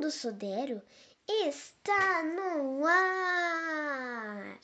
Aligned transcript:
Mundo 0.00 0.10
Sudero 0.10 0.80
está 1.28 2.22
no 2.22 2.86
ar. 2.86 4.58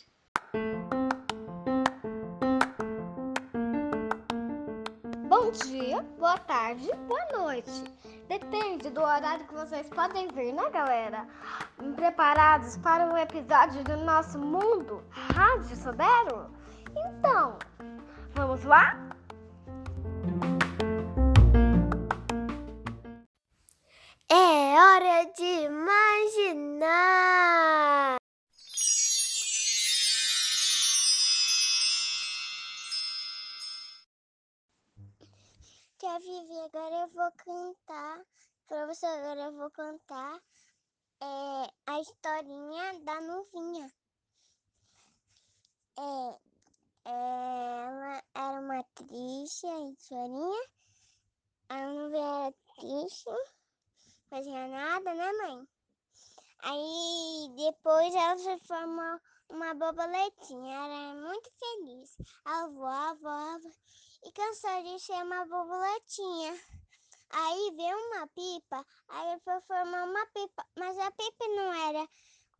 Bom 5.29 5.51
dia, 5.51 6.01
boa 6.19 6.39
tarde, 6.39 6.91
boa 7.07 7.27
noite. 7.39 7.85
Depende 8.29 8.89
do 8.89 9.03
horário 9.03 9.47
que 9.47 9.53
vocês 9.53 9.87
podem 9.91 10.29
vir, 10.29 10.55
né, 10.55 10.71
galera? 10.71 11.29
Preparados 11.97 12.79
para 12.79 13.13
o 13.13 13.19
episódio 13.19 13.85
do 13.85 13.99
nosso 13.99 14.39
mundo 14.39 15.05
Rádio 15.11 15.77
Sudero? 15.77 16.51
Então, 16.97 17.59
vamos 18.35 18.65
lá? 18.65 19.07
Tia 35.99 36.19
Vivi, 36.19 36.59
agora 36.59 36.95
eu 36.95 37.09
vou 37.09 37.33
cantar. 37.33 38.27
Professor, 38.67 39.07
agora 39.07 39.41
eu 39.45 39.53
vou 39.57 39.71
cantar 39.71 40.43
é, 41.23 41.73
a 41.87 42.01
historinha 42.01 43.01
da 43.03 43.19
nuvinha. 43.23 43.91
É, 45.99 46.39
ela 47.07 48.23
era 48.35 48.61
uma 48.61 48.85
triste, 48.95 49.67
a 49.67 49.89
historinha. 49.89 50.69
A 51.71 51.87
nuvem 51.87 52.23
era 52.23 52.55
triste, 52.75 53.31
fazia 54.29 54.69
nada, 54.69 55.15
né, 55.15 55.33
mãe? 55.33 55.69
Aí 56.59 57.55
depois 57.57 58.15
ela 58.15 58.37
se 58.37 58.67
formou 58.67 59.19
uma 59.49 59.73
borboletinha, 59.73 60.77
ela 60.77 60.95
era 60.95 61.15
muito 61.27 61.51
feliz. 61.59 62.19
Avó, 62.45 62.85
avó, 62.85 63.29
avó 63.29 63.71
e 64.27 64.33
cansou 64.33 64.83
de 64.83 64.99
ser 64.99 65.23
uma 65.23 65.47
borboletinha. 65.47 66.61
Aí 67.31 67.73
veio 67.77 67.97
uma 68.09 68.27
pipa, 68.29 68.85
aí 69.09 69.39
foi 69.41 69.61
formar 69.61 70.05
uma 70.05 70.27
pipa, 70.27 70.67
mas 70.77 70.99
a 70.99 71.11
pipa 71.13 71.47
não 71.49 71.73
era 71.73 72.09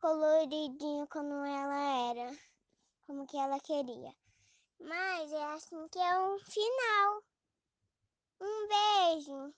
coloridinha 0.01 1.07
como 1.09 1.45
ela 1.45 2.11
era, 2.11 2.39
como 3.07 3.27
que 3.27 3.37
ela 3.37 3.59
queria. 3.59 4.15
Mas 4.79 5.33
é 5.33 5.45
assim 5.55 5.89
que 5.89 5.99
é 5.99 6.21
um 6.21 6.39
final. 6.39 7.23
Um 8.41 8.69
beijo. 8.69 9.55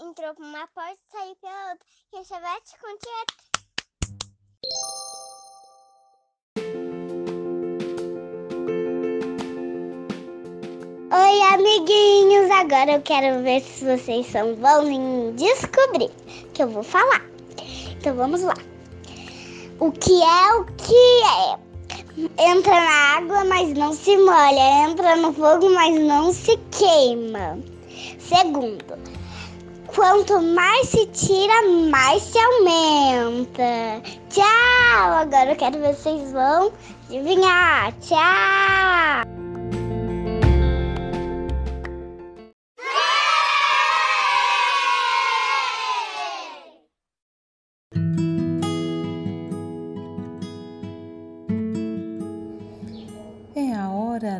Entrou 0.00 0.34
por 0.34 0.44
uma 0.44 0.66
porta 0.68 0.92
e 0.92 1.12
saiu 1.12 1.36
pela 1.36 1.70
outra. 1.70 1.86
E 2.12 2.40
vai 2.40 2.60
te 2.62 2.78
contar. 2.78 3.57
Oi, 11.10 11.54
amiguinhos! 11.54 12.50
Agora 12.50 12.92
eu 12.92 13.00
quero 13.00 13.42
ver 13.42 13.62
se 13.62 13.82
vocês 13.82 14.26
são 14.26 14.54
bons 14.56 14.88
em 14.88 15.32
descobrir 15.36 16.10
que 16.52 16.62
eu 16.62 16.68
vou 16.68 16.82
falar. 16.82 17.24
Então 17.92 18.14
vamos 18.14 18.42
lá. 18.42 18.54
O 19.80 19.90
que 19.90 20.22
é 20.22 20.54
o 20.54 20.66
que 20.66 21.22
é? 21.24 22.50
Entra 22.50 22.74
na 22.74 23.16
água, 23.16 23.42
mas 23.46 23.72
não 23.72 23.94
se 23.94 24.18
molha. 24.18 24.86
Entra 24.86 25.16
no 25.16 25.32
fogo, 25.32 25.70
mas 25.70 25.98
não 25.98 26.30
se 26.30 26.58
queima. 26.72 27.58
Segundo, 28.18 28.98
quanto 29.86 30.42
mais 30.42 30.90
se 30.90 31.06
tira, 31.06 31.62
mais 31.90 32.22
se 32.22 32.38
aumenta. 32.38 34.02
Tchau! 34.28 35.12
Agora 35.22 35.52
eu 35.52 35.56
quero 35.56 35.78
ver 35.78 35.94
se 35.94 36.02
vocês 36.02 36.32
vão 36.32 36.70
adivinhar. 37.08 37.94
Tchau! 38.02 39.27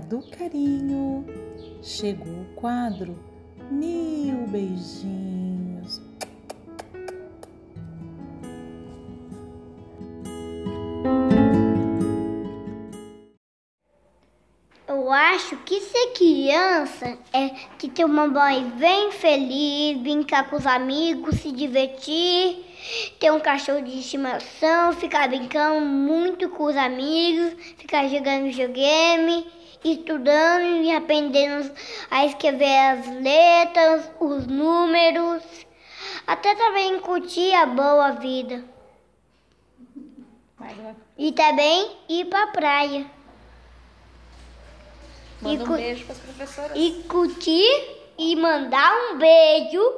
Do 0.08 0.22
carinho. 0.22 1.24
Chegou 1.82 2.32
o 2.32 2.54
quadro 2.56 3.18
Mil 3.70 4.46
Beijinhos. 4.46 6.00
Eu 14.86 15.12
acho 15.12 15.56
que 15.58 15.80
ser 15.80 16.12
criança 16.14 17.18
é 17.32 17.50
que 17.78 17.88
ter 17.88 18.04
uma 18.04 18.26
mãe 18.26 18.64
bem 18.78 19.12
feliz, 19.12 19.98
brincar 19.98 20.48
com 20.48 20.56
os 20.56 20.66
amigos, 20.66 21.40
se 21.40 21.52
divertir, 21.52 22.64
ter 23.20 23.30
um 23.30 23.40
cachorro 23.40 23.82
de 23.82 23.98
estimação, 23.98 24.94
ficar 24.94 25.28
brincando 25.28 25.84
muito 25.84 26.48
com 26.48 26.64
os 26.64 26.76
amigos, 26.76 27.54
ficar 27.76 28.08
jogando 28.08 28.44
videogame, 28.44 29.46
estudando 29.84 30.82
e 30.82 30.90
aprendendo 30.94 31.70
a 32.10 32.24
escrever 32.26 32.78
as 32.90 33.06
letras, 33.22 34.10
os 34.20 34.46
números, 34.46 35.42
até 36.26 36.54
também 36.54 37.00
curtir 37.00 37.52
a 37.54 37.66
boa 37.66 38.12
vida. 38.12 38.64
E 41.16 41.32
também 41.32 41.90
ir 42.08 42.26
pra 42.26 42.46
praia. 42.48 43.06
Manda 45.40 45.62
E 45.62 45.66
um 45.66 45.72
beijo 45.76 46.04
para 46.04 46.12
as 46.14 46.20
professoras. 46.20 46.72
e 46.76 47.04
curtir 47.08 47.96
e 48.18 48.36
mandar 48.36 48.92
um 49.12 49.18
beijo 49.18 49.94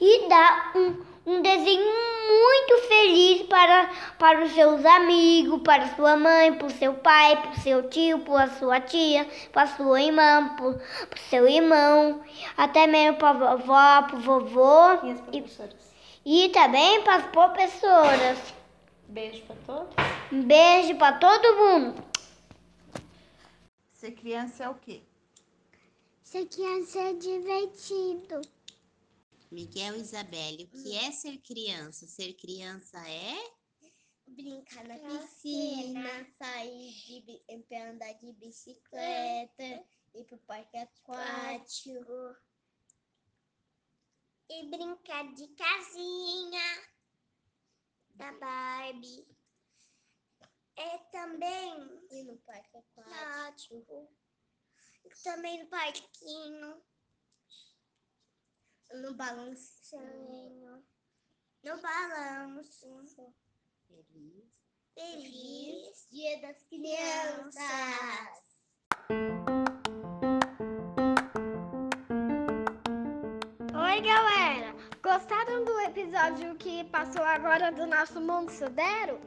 e 0.00 0.28
dar 0.28 0.72
um, 0.74 0.96
um 1.26 1.42
desenho 1.42 1.84
muito 1.84 2.88
feliz 2.88 3.37
para, 3.58 3.90
para 4.20 4.44
os 4.44 4.52
seus 4.52 4.84
amigos, 4.84 5.62
para 5.62 5.92
sua 5.96 6.16
mãe, 6.16 6.54
para 6.54 6.68
o 6.68 6.70
seu 6.70 6.94
pai, 6.94 7.42
para 7.42 7.50
o 7.50 7.60
seu 7.60 7.88
tio, 7.90 8.20
para 8.20 8.44
a 8.44 8.50
sua 8.50 8.80
tia, 8.80 9.28
para 9.52 9.62
a 9.62 9.66
sua 9.66 10.00
irmã, 10.00 10.54
para 10.54 10.66
o 10.68 11.18
seu 11.28 11.48
irmão, 11.48 12.22
até 12.56 12.86
mesmo 12.86 13.18
para 13.18 13.30
a 13.30 13.56
vovó, 13.56 14.02
para 14.02 14.16
o 14.16 14.20
vovô 14.20 15.06
E 15.06 15.10
as 15.10 15.18
e, 15.32 15.40
professoras. 15.40 15.94
e 16.24 16.48
também 16.50 17.02
para 17.02 17.16
as 17.16 17.26
professoras. 17.26 18.38
Beijo 19.08 19.42
para 19.42 19.56
todos. 19.66 19.94
Um 20.30 20.42
beijo 20.42 20.94
para 20.94 21.18
todo 21.18 21.56
mundo. 21.56 22.04
Ser 23.92 24.12
criança 24.12 24.62
é 24.64 24.68
o 24.68 24.74
quê? 24.74 25.02
Ser 26.22 26.46
criança 26.46 27.00
é 27.00 27.12
divertido. 27.12 28.40
Miguel 29.50 29.96
Isabelle, 29.96 30.64
o 30.64 30.68
que 30.68 30.96
é 30.96 31.10
ser 31.10 31.38
criança? 31.38 32.06
Ser 32.06 32.34
criança 32.34 32.98
é? 33.08 33.34
Brincar 34.26 34.84
na 34.84 34.98
piscina, 34.98 36.26
sair 36.38 37.22
de 37.22 37.76
andar 37.76 38.12
de 38.14 38.32
bicicleta, 38.34 39.86
ir 40.14 40.24
pro 40.26 40.38
parque 40.40 40.76
aquático. 40.76 42.36
E 44.50 44.66
brincar 44.66 45.32
de 45.34 45.48
casinha 45.48 46.88
da 48.16 48.32
Barbie. 48.32 49.26
É 50.76 50.98
também 51.10 52.06
ir 52.10 52.24
no 52.24 52.36
parque 52.38 52.76
aquático. 52.76 54.10
Também 55.24 55.62
no 55.62 55.70
parquinho. 55.70 56.82
No 58.94 59.14
balancinho. 59.14 60.82
No 61.62 61.82
balanço. 61.82 63.34
Feliz. 63.86 64.48
Feliz 64.94 66.08
Dia 66.10 66.40
das 66.40 66.64
Crianças! 66.64 67.62
Oi, 73.74 74.00
galera! 74.00 74.74
Gostaram 75.02 75.64
do 75.64 75.80
episódio 75.80 76.56
que 76.56 76.82
passou 76.84 77.22
agora 77.22 77.70
do 77.70 77.86
nosso 77.86 78.20
mundo 78.20 78.50
sudero? 78.50 79.20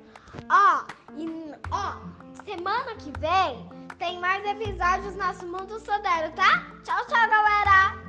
Ó, 0.50 0.86
e, 1.16 1.28
ó, 1.72 2.44
semana 2.44 2.96
que 2.96 3.12
vem 3.20 3.70
tem 3.98 4.20
mais 4.20 4.44
episódios 4.44 5.14
do 5.14 5.20
nosso 5.20 5.46
mundo 5.46 5.80
sudero, 5.80 6.34
tá? 6.36 6.66
Tchau, 6.84 7.06
tchau, 7.08 7.30
galera! 7.30 8.01